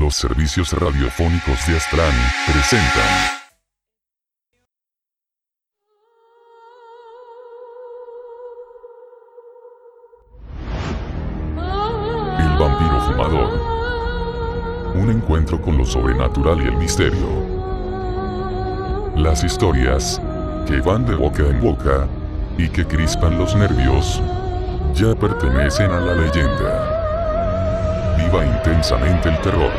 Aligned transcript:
Los 0.00 0.16
servicios 0.16 0.72
radiofónicos 0.72 1.66
de 1.66 1.76
Astran 1.76 2.10
presentan. 2.46 3.04
El 12.38 12.58
vampiro 12.58 13.00
fumador. 13.02 13.60
Un 14.94 15.10
encuentro 15.10 15.60
con 15.60 15.76
lo 15.76 15.84
sobrenatural 15.84 16.62
y 16.62 16.68
el 16.68 16.78
misterio. 16.78 17.28
Las 19.16 19.44
historias 19.44 20.18
que 20.66 20.80
van 20.80 21.04
de 21.04 21.14
boca 21.14 21.42
en 21.42 21.60
boca 21.60 22.08
y 22.56 22.70
que 22.70 22.86
crispan 22.86 23.36
los 23.36 23.54
nervios 23.54 24.22
ya 24.94 25.14
pertenecen 25.14 25.90
a 25.90 26.00
la 26.00 26.14
leyenda. 26.14 26.89
Intensamente 28.32 29.28
el 29.28 29.40
terror. 29.40 29.72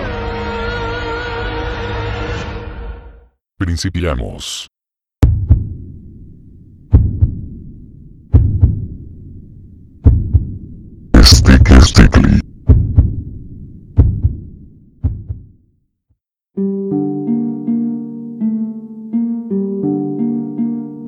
Principiamos. 3.57 4.67
Sticky 11.23 11.81
Stickly. 11.81 12.41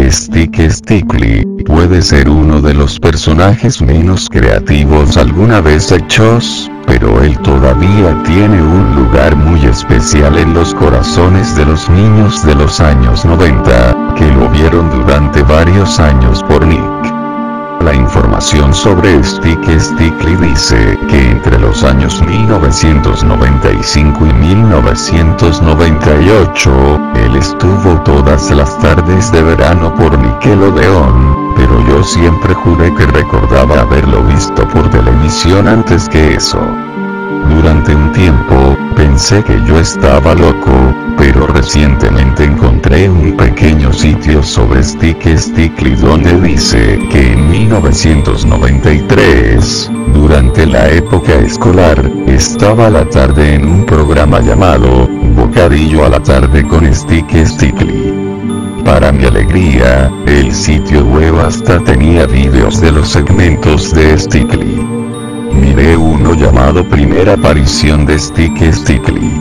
Stick 0.09 0.69
Stickly 0.69 1.44
puede 1.66 2.02
ser 2.02 2.30
uno 2.30 2.61
de 2.61 2.73
los 2.73 2.99
personajes 2.99 3.81
menos 3.81 4.30
creativos 4.30 5.17
alguna 5.17 5.59
vez 5.59 5.91
hechos, 5.91 6.69
pero 7.03 7.21
él 7.21 7.38
todavía 7.39 8.16
tiene 8.23 8.63
un 8.63 8.95
lugar 8.95 9.35
muy 9.35 9.66
especial 9.66 10.38
en 10.38 10.53
los 10.53 10.73
corazones 10.73 11.53
de 11.53 11.66
los 11.66 11.89
niños 11.89 12.45
de 12.45 12.55
los 12.55 12.80
años 12.80 13.25
90, 13.25 14.14
que 14.16 14.31
lo 14.31 14.47
vieron 14.47 14.89
durante 14.89 15.44
varios 15.44 16.00
años 16.00 16.42
por 16.44 16.66
Nick. 16.66 16.81
La 17.81 17.94
información 17.94 18.73
sobre 18.73 19.22
Stick 19.22 19.69
Stickly 19.77 20.38
dice 20.38 20.97
que 21.09 21.31
entre 21.31 21.59
los 21.59 21.83
años 21.83 22.23
1995 22.25 24.25
y 24.25 24.33
1998, 24.33 26.99
él 27.16 27.36
estuvo 27.36 27.99
todas 28.05 28.49
las 28.52 28.80
tardes 28.80 29.30
de 29.33 29.44
verano 29.44 29.94
por 29.95 30.17
Nickelodeon, 30.17 31.53
pero 31.58 31.86
yo 31.86 32.02
siempre 32.02 32.53
juré 32.53 32.95
que 32.95 33.05
recordaba 33.08 33.81
haberlo 33.81 34.23
visto 34.23 34.66
por 34.70 34.89
televisión 34.89 35.67
antes 35.67 36.08
que 36.08 36.36
eso. 36.36 36.61
Durante 37.50 37.95
un 37.95 38.12
tiempo, 38.12 38.78
pensé 38.95 39.44
que 39.44 39.59
yo 39.67 39.80
estaba 39.80 40.36
loco, 40.36 40.94
pero 41.17 41.48
recientemente 41.48 42.44
encontré 42.44 43.09
un 43.09 43.36
pequeño 43.38 43.92
sitio 43.94 44.44
sobre 44.44 44.84
Stick 44.84 45.26
Stickly 45.38 45.95
donde 45.95 46.39
dice 46.42 47.00
que 47.11 47.31
en 47.34 47.52
1993, 47.52 49.92
durante 50.14 50.66
la 50.66 50.89
época 50.89 51.36
escolar, 51.36 52.04
estaba 52.28 52.89
la 52.89 53.08
tarde 53.09 53.56
en 53.56 53.67
un 53.67 53.86
programa 53.86 54.39
llamado 54.42 55.08
Bocadillo 55.36 56.06
a 56.06 56.09
la 56.09 56.22
tarde 56.22 56.67
con 56.67 56.94
Stick 56.94 57.34
Stickly. 57.45 58.14
Para 58.86 59.11
mi 59.11 59.26
alegría, 59.26 60.11
el 60.26 60.54
sitio 60.54 61.06
web 61.06 61.39
hasta 61.39 61.80
tenía 61.80 62.26
vídeos 62.26 62.81
de 62.81 62.92
los 62.92 63.09
segmentos 63.09 63.94
de 63.94 64.17
Stickly. 64.17 65.04
Miré 65.54 65.95
uno 65.95 66.22
llamado 66.53 66.87
Primera 66.87 67.33
aparición 67.33 68.05
de 68.05 68.19
Stick 68.19 68.61
Stickly. 68.71 69.31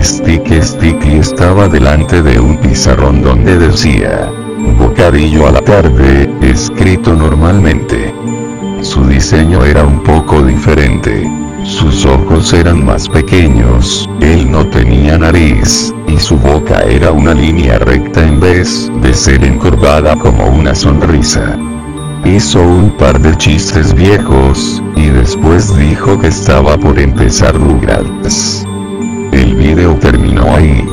Stick 0.00 0.62
Stickly 0.62 1.18
estaba 1.18 1.68
delante 1.68 2.22
de 2.22 2.38
un 2.38 2.56
pizarrón 2.58 3.22
donde 3.22 3.58
decía, 3.58 4.30
Bocadillo 4.78 5.48
a 5.48 5.52
la 5.52 5.62
tarde, 5.62 6.30
escrito 6.42 7.12
normalmente. 7.14 8.14
Su 8.82 9.04
diseño 9.04 9.64
era 9.64 9.84
un 9.84 10.00
poco 10.04 10.44
diferente. 10.44 11.28
Sus 11.64 12.06
ojos 12.06 12.52
eran 12.52 12.84
más 12.84 13.08
pequeños, 13.08 14.08
él 14.20 14.48
no 14.48 14.64
tenía 14.68 15.18
nariz, 15.18 15.92
y 16.06 16.20
su 16.20 16.36
boca 16.36 16.82
era 16.82 17.10
una 17.10 17.34
línea 17.34 17.80
recta 17.80 18.24
en 18.24 18.38
vez 18.38 18.90
de 19.02 19.12
ser 19.12 19.42
encorvada 19.44 20.16
como 20.16 20.46
una 20.46 20.76
sonrisa. 20.76 21.58
Hizo 22.24 22.60
un 22.62 22.90
par 22.90 23.18
de 23.20 23.36
chistes 23.36 23.94
viejos, 23.94 24.82
y 24.94 25.06
después 25.06 25.76
dijo 25.76 26.18
que 26.18 26.28
estaba 26.28 26.76
por 26.76 26.98
empezar 26.98 27.54
Rugrats. 27.54 28.64
El 29.32 29.54
video 29.56 29.94
terminó 29.96 30.54
ahí. 30.54 30.86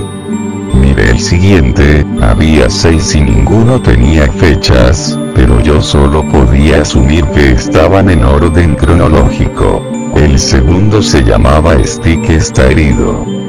Miré 0.74 1.12
el 1.12 1.20
siguiente, 1.20 2.06
había 2.22 2.70
seis 2.70 3.14
y 3.14 3.22
ninguno 3.22 3.82
tenía 3.82 4.32
fechas, 4.32 5.20
pero 5.36 5.60
yo 5.62 5.82
solo 5.82 6.24
podía 6.30 6.82
asumir 6.82 7.26
que 7.28 7.52
estaban 7.52 8.10
en 8.10 8.24
orden 8.24 8.76
cronológico. 8.76 9.84
El 10.16 10.40
segundo 10.40 11.02
se 11.04 11.24
llamaba 11.24 11.76
Stick 11.84 12.30
está 12.30 12.68
herido. 12.72 13.47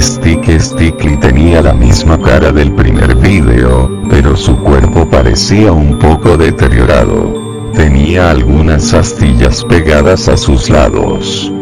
Stick 0.00 0.58
Stickly 0.58 1.16
tenía 1.18 1.62
la 1.62 1.74
misma 1.74 2.20
cara 2.20 2.52
del 2.52 2.72
primer 2.72 3.14
video, 3.16 3.90
pero 4.10 4.36
su 4.36 4.56
cuerpo 4.58 5.08
parecía 5.08 5.72
un 5.72 5.98
poco 5.98 6.36
deteriorado. 6.36 7.70
Tenía 7.74 8.30
algunas 8.30 8.94
astillas 8.94 9.64
pegadas 9.64 10.28
a 10.28 10.36
sus 10.36 10.70
lados. 10.70 11.52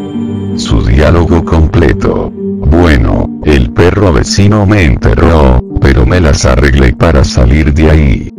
Su 0.56 0.82
diálogo 0.82 1.44
completo. 1.44 2.30
Bueno, 2.32 3.28
el 3.44 3.70
perro 3.72 4.12
vecino 4.12 4.66
me 4.66 4.84
enterró, 4.84 5.60
pero 5.80 6.06
me 6.06 6.20
las 6.20 6.44
arreglé 6.44 6.92
para 6.92 7.24
salir 7.24 7.72
de 7.72 7.90
ahí. 7.90 8.30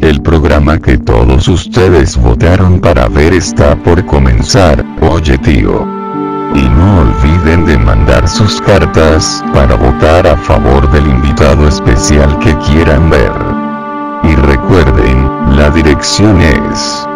El 0.00 0.20
programa 0.20 0.78
que 0.78 0.98
todos 0.98 1.46
ustedes 1.48 2.16
votaron 2.16 2.80
para 2.80 3.08
ver 3.08 3.34
está 3.34 3.76
por 3.76 4.04
comenzar, 4.04 4.84
oye 5.00 5.38
tío. 5.38 6.01
Y 6.54 6.68
no 6.68 7.00
olviden 7.00 7.64
de 7.64 7.78
mandar 7.78 8.28
sus 8.28 8.60
cartas 8.60 9.42
para 9.54 9.74
votar 9.74 10.26
a 10.26 10.36
favor 10.36 10.90
del 10.90 11.06
invitado 11.06 11.66
especial 11.66 12.38
que 12.38 12.56
quieran 12.58 13.08
ver. 13.08 13.32
Y 14.24 14.34
recuerden, 14.36 15.56
la 15.56 15.70
dirección 15.70 16.40
es... 16.40 17.06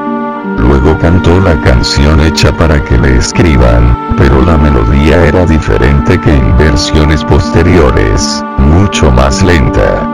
Luego 0.58 0.96
cantó 0.98 1.38
la 1.40 1.60
canción 1.60 2.20
hecha 2.20 2.50
para 2.56 2.82
que 2.82 2.96
le 2.96 3.18
escriban, 3.18 4.14
pero 4.16 4.40
la 4.42 4.56
melodía 4.56 5.26
era 5.26 5.44
diferente 5.44 6.18
que 6.20 6.34
en 6.34 6.56
versiones 6.56 7.22
posteriores, 7.24 8.42
mucho 8.58 9.10
más 9.10 9.42
lenta. 9.42 10.08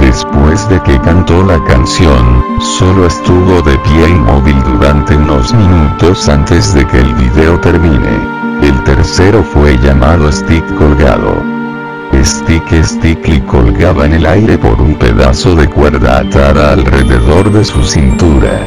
Después 0.00 0.68
de 0.68 0.82
que 0.82 0.98
cantó 1.00 1.44
la 1.44 1.62
canción, 1.64 2.42
solo 2.78 3.06
estuvo 3.06 3.62
de 3.62 3.76
pie 3.78 4.08
inmóvil 4.08 4.60
durante 4.64 5.16
unos 5.16 5.52
minutos 5.52 6.28
antes 6.28 6.74
de 6.74 6.86
que 6.86 6.98
el 6.98 7.14
video 7.14 7.60
termine. 7.60 8.39
El 8.62 8.84
tercero 8.84 9.42
fue 9.42 9.78
llamado 9.78 10.30
Stick 10.30 10.64
Colgado. 10.76 11.42
Stick 12.22 12.84
Stickly 12.84 13.40
colgaba 13.40 14.04
en 14.04 14.12
el 14.14 14.26
aire 14.26 14.58
por 14.58 14.80
un 14.80 14.94
pedazo 14.96 15.54
de 15.54 15.68
cuerda 15.68 16.18
atada 16.18 16.72
alrededor 16.72 17.50
de 17.50 17.64
su 17.64 17.82
cintura. 17.84 18.66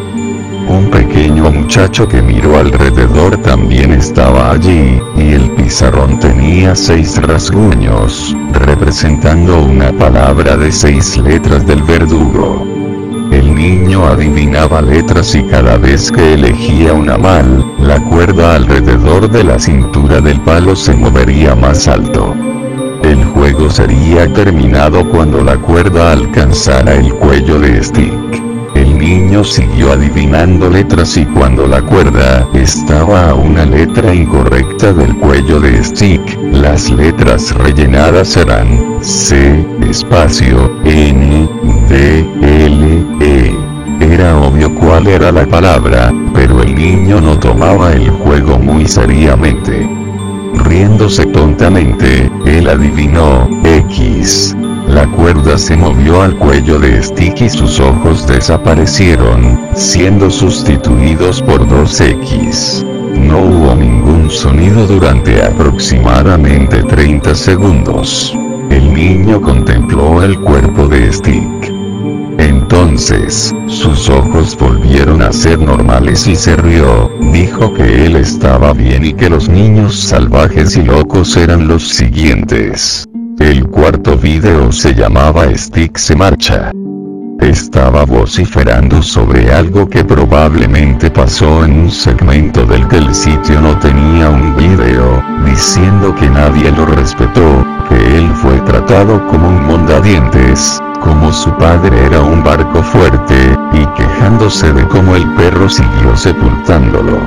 Un 0.67 0.89
pequeño 0.89 1.51
muchacho 1.51 2.07
que 2.07 2.21
miró 2.21 2.57
alrededor 2.57 3.37
también 3.37 3.91
estaba 3.91 4.51
allí, 4.51 4.99
y 5.17 5.33
el 5.33 5.51
pizarrón 5.51 6.19
tenía 6.19 6.75
seis 6.75 7.21
rasguños, 7.21 8.35
representando 8.53 9.61
una 9.61 9.91
palabra 9.91 10.57
de 10.57 10.71
seis 10.71 11.17
letras 11.17 11.67
del 11.67 11.83
verdugo. 11.83 12.82
El 13.33 13.55
niño 13.55 14.05
adivinaba 14.05 14.79
letras 14.79 15.33
y 15.33 15.41
cada 15.41 15.77
vez 15.77 16.11
que 16.11 16.35
elegía 16.35 16.93
una 16.93 17.17
mal, 17.17 17.65
la 17.79 17.99
cuerda 17.99 18.55
alrededor 18.55 19.27
de 19.27 19.43
la 19.43 19.57
cintura 19.57 20.21
del 20.21 20.39
palo 20.41 20.75
se 20.75 20.93
movería 20.93 21.55
más 21.55 21.87
alto. 21.87 22.35
El 23.01 23.25
juego 23.25 23.71
sería 23.71 24.31
terminado 24.33 25.09
cuando 25.09 25.43
la 25.43 25.57
cuerda 25.57 26.11
alcanzara 26.11 26.93
el 26.93 27.11
cuello 27.15 27.59
de 27.59 27.83
Stick. 27.83 28.43
El 28.75 28.99
niño 28.99 29.43
siguió 29.43 29.93
adivinando 29.93 30.69
letras 30.69 31.17
y 31.17 31.25
cuando 31.25 31.65
la 31.65 31.81
cuerda 31.81 32.47
estaba 32.53 33.31
a 33.31 33.33
una 33.33 33.65
letra 33.65 34.13
incorrecta 34.13 34.93
del 34.93 35.15
cuello 35.17 35.59
de 35.59 35.83
Stick, 35.83 36.37
las 36.51 36.91
letras 36.91 37.51
rellenadas 37.55 38.37
eran 38.37 38.99
C, 39.01 39.65
espacio, 39.89 40.71
N, 40.85 41.49
D, 41.89 42.19
L. 42.41 43.02
Era 44.13 44.37
obvio 44.37 44.71
cuál 44.75 45.07
era 45.07 45.31
la 45.31 45.43
palabra, 45.47 46.13
pero 46.35 46.61
el 46.61 46.75
niño 46.75 47.19
no 47.19 47.39
tomaba 47.39 47.93
el 47.93 48.11
juego 48.11 48.59
muy 48.59 48.87
seriamente. 48.87 49.89
Riéndose 50.53 51.25
tontamente, 51.25 52.29
él 52.45 52.69
adivinó, 52.69 53.49
X. 53.63 54.55
La 54.87 55.07
cuerda 55.07 55.57
se 55.57 55.75
movió 55.75 56.21
al 56.21 56.37
cuello 56.37 56.77
de 56.77 57.01
Stick 57.01 57.41
y 57.41 57.49
sus 57.49 57.79
ojos 57.79 58.27
desaparecieron, 58.27 59.59
siendo 59.73 60.29
sustituidos 60.29 61.41
por 61.41 61.67
dos 61.67 61.99
X. 61.99 62.85
No 63.17 63.39
hubo 63.39 63.73
ningún 63.73 64.29
sonido 64.29 64.85
durante 64.85 65.41
aproximadamente 65.41 66.83
30 66.83 67.33
segundos. 67.33 68.37
El 68.69 68.93
niño 68.93 69.41
contempló 69.41 70.21
el 70.21 70.39
cuerpo 70.39 70.87
de 70.87 71.11
Stick. 71.11 71.72
Entonces, 72.43 73.55
sus 73.67 74.09
ojos 74.09 74.57
volvieron 74.59 75.21
a 75.21 75.31
ser 75.31 75.59
normales 75.59 76.27
y 76.27 76.35
se 76.35 76.57
rió, 76.57 77.09
dijo 77.31 77.73
que 77.73 78.05
él 78.05 78.17
estaba 78.17 78.73
bien 78.73 79.05
y 79.05 79.13
que 79.13 79.29
los 79.29 79.47
niños 79.47 79.97
salvajes 79.97 80.75
y 80.75 80.83
locos 80.83 81.37
eran 81.37 81.69
los 81.69 81.87
siguientes. 81.87 83.07
El 83.39 83.65
cuarto 83.67 84.17
video 84.17 84.73
se 84.73 84.93
llamaba 84.93 85.45
Stick 85.55 85.97
se 85.97 86.17
marcha. 86.17 86.71
Estaba 87.39 88.03
vociferando 88.03 89.01
sobre 89.01 89.51
algo 89.53 89.87
que 89.89 90.03
probablemente 90.03 91.11
pasó 91.11 91.63
en 91.63 91.79
un 91.79 91.91
segmento 91.91 92.65
del 92.65 92.87
que 92.89 92.97
el 92.97 93.15
sitio 93.15 93.61
no 93.61 93.79
tenía 93.79 94.29
un 94.29 94.55
video, 94.57 95.23
diciendo 95.45 96.13
que 96.15 96.29
nadie 96.29 96.71
lo 96.73 96.85
respetó, 96.87 97.65
que 97.87 98.17
él 98.17 98.29
fue 98.35 98.59
tratado 98.61 99.25
como 99.27 99.47
un 99.47 99.65
mondadientes, 99.65 100.81
como 101.03 101.33
su 101.33 101.51
padre 101.57 102.05
era 102.05 102.21
un 102.21 102.43
barco 102.43 102.81
fuerte, 102.81 103.57
y 103.73 103.85
quejándose 103.97 104.71
de 104.71 104.87
cómo 104.87 105.15
el 105.15 105.27
perro 105.35 105.69
siguió 105.69 106.15
sepultándolo. 106.15 107.19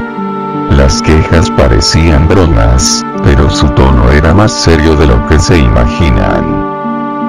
Las 0.70 1.02
quejas 1.02 1.50
parecían 1.50 2.26
bromas, 2.26 3.05
pero 3.23 3.50
su 3.50 3.69
tono 3.70 4.11
era 4.11 4.34
más 4.34 4.52
serio 4.52 4.96
de 4.96 5.06
lo 5.06 5.26
que 5.28 5.38
se 5.38 5.58
imaginan. 5.58 6.44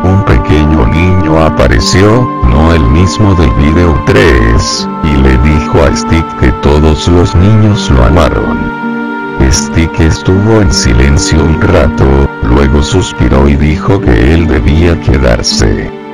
Un 0.04 0.24
pequeño 0.26 0.88
niño 0.88 1.44
apareció, 1.44 2.28
no 2.50 2.74
el 2.74 2.84
mismo 2.88 3.36
del 3.36 3.52
video 3.54 4.02
3, 4.06 4.90
y 5.04 5.18
le 5.18 5.38
dijo 5.40 5.84
a 5.84 5.96
Stick 5.96 6.40
que 6.40 6.52
todos 6.64 7.08
los 7.10 7.36
niños 7.36 7.92
lo 7.92 8.06
amaron. 8.06 8.58
Stick 9.52 10.00
estuvo 10.00 10.62
en 10.62 10.74
silencio 10.74 11.44
un 11.44 11.62
rato, 11.62 12.06
luego 12.44 12.82
suspiró 12.84 13.48
y 13.48 13.56
dijo 13.56 14.00
que 14.00 14.34
él 14.34 14.48
debía 14.48 15.00
quedarse. 15.02 16.07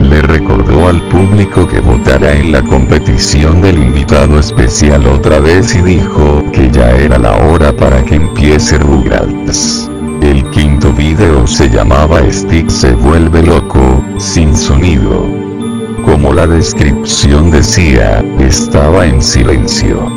Le 0.00 0.22
recordó 0.22 0.88
al 0.88 1.00
público 1.08 1.66
que 1.66 1.80
votara 1.80 2.32
en 2.32 2.52
la 2.52 2.62
competición 2.62 3.60
del 3.60 3.78
invitado 3.78 4.38
especial 4.38 5.06
otra 5.06 5.40
vez 5.40 5.74
y 5.74 5.82
dijo 5.82 6.44
que 6.52 6.70
ya 6.70 6.90
era 6.92 7.18
la 7.18 7.36
hora 7.36 7.72
para 7.72 8.04
que 8.04 8.14
empiece 8.14 8.78
Rugrats. 8.78 9.90
El 10.22 10.48
quinto 10.50 10.92
video 10.92 11.46
se 11.46 11.68
llamaba 11.68 12.20
Stick 12.30 12.68
se 12.70 12.92
vuelve 12.92 13.42
loco, 13.42 14.04
sin 14.18 14.56
sonido. 14.56 15.26
Como 16.04 16.32
la 16.32 16.46
descripción 16.46 17.50
decía, 17.50 18.24
estaba 18.38 19.06
en 19.06 19.20
silencio. 19.20 20.10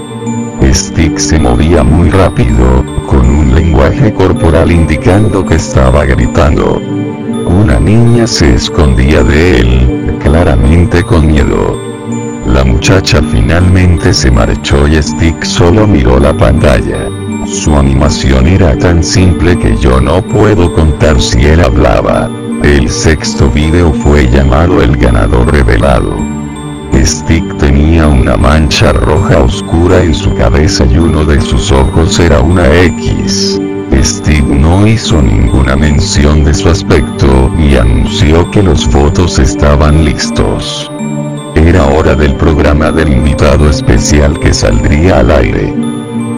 Stick 0.74 1.18
se 1.18 1.40
movía 1.40 1.84
muy 1.84 2.10
rápido, 2.10 2.86
con 3.08 3.30
un 3.30 3.54
lenguaje 3.54 4.14
corporal 4.14 4.72
indicando 4.72 5.46
que 5.46 5.56
estaba 5.56 6.06
gritando. 6.06 6.82
Una 7.62 7.80
niña 7.80 8.26
se 8.26 8.56
escondía 8.56 9.24
de 9.24 9.60
él, 9.60 10.18
claramente 10.24 11.04
con 11.04 11.28
miedo. 11.28 11.80
La 12.48 12.64
muchacha 12.64 13.22
finalmente 13.22 14.16
se 14.16 14.32
marchó 14.32 14.88
y 14.88 15.00
Stick 15.00 15.44
solo 15.44 15.86
miró 15.86 16.20
la 16.20 16.36
pantalla. 16.36 17.08
Su 17.46 17.78
animación 17.78 18.48
era 18.48 18.76
tan 18.80 19.04
simple 19.04 19.60
que 19.60 19.78
yo 19.78 20.02
no 20.02 20.24
puedo 20.24 20.74
contar 20.74 21.22
si 21.22 21.46
él 21.46 21.62
hablaba. 21.62 22.32
El 22.64 22.90
sexto 22.90 23.48
video 23.52 23.94
fue 23.94 24.28
llamado 24.28 24.82
El 24.82 24.98
ganador 24.98 25.52
revelado. 25.52 26.16
Stick 26.96 27.58
tenía 27.58 28.08
una 28.08 28.38
mancha 28.38 28.92
roja 28.92 29.38
oscura 29.38 30.02
en 30.02 30.16
su 30.16 30.34
cabeza 30.34 30.84
y 30.86 30.98
uno 30.98 31.26
de 31.26 31.40
sus 31.40 31.72
ojos 31.72 32.20
era 32.20 32.40
una 32.40 32.66
X. 32.86 33.62
Steve 34.04 34.56
no 34.56 34.88
hizo 34.88 35.22
ninguna 35.22 35.76
mención 35.76 36.44
de 36.44 36.54
su 36.54 36.70
aspecto 36.70 37.52
y 37.58 37.76
anunció 37.76 38.50
que 38.50 38.64
los 38.64 38.92
votos 38.92 39.38
estaban 39.40 40.04
listos. 40.04 40.92
Era 41.56 41.86
hora 41.86 42.16
del 42.16 42.36
programa 42.36 42.92
del 42.92 43.14
invitado 43.14 43.70
especial 43.70 44.40
que 44.40 44.54
saldría 44.54 45.20
al 45.20 45.32
aire. 45.32 45.74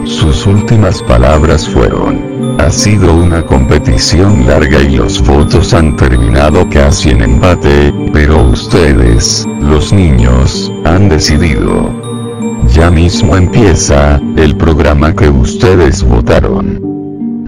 Sus 0.04 0.46
últimas 0.46 1.02
palabras 1.02 1.68
fueron, 1.68 2.60
ha 2.60 2.70
sido 2.70 3.14
una 3.14 3.44
competición 3.46 4.46
larga 4.46 4.80
y 4.80 4.96
los 4.96 5.24
votos 5.26 5.72
han 5.72 5.96
terminado 5.96 6.68
casi 6.68 7.10
en 7.10 7.22
empate, 7.22 7.94
pero 8.12 8.42
ustedes, 8.42 9.46
los 9.60 9.92
niños, 9.92 10.70
han 10.84 11.08
decidido. 11.08 11.90
Ya 12.74 12.90
mismo 12.90 13.36
empieza, 13.36 14.20
el 14.36 14.56
programa 14.56 15.14
que 15.14 15.28
ustedes 15.28 16.02
votaron. 16.02 16.93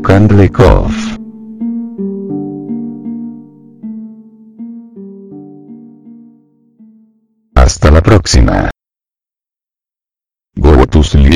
Kandlikov. 0.06 0.86
Hasta 7.56 7.90
la 7.90 8.00
próxima. 8.00 8.70
Go 10.54 10.86
to 10.86 11.02
sleep. 11.02 11.35